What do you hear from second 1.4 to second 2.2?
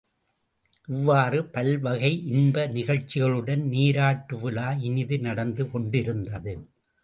பல்வகை